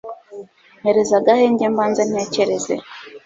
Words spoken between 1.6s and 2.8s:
mbanze ntekereze